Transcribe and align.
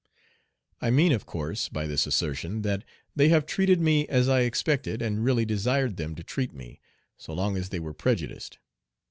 I 0.81 0.89
mean, 0.89 1.11
of 1.11 1.27
course, 1.27 1.69
by 1.69 1.85
this 1.85 2.07
assertion 2.07 2.63
that 2.63 2.83
they 3.15 3.29
have 3.29 3.45
treated 3.45 3.79
me 3.79 4.07
as 4.07 4.27
I 4.27 4.39
expected 4.39 4.99
and 4.99 5.23
really 5.23 5.45
desired 5.45 5.97
them 5.97 6.15
to 6.15 6.23
treat 6.23 6.53
me, 6.53 6.79
so 7.17 7.33
long 7.33 7.55
as 7.55 7.69
they 7.69 7.79
were 7.79 7.93
prejudiced. 7.93 8.57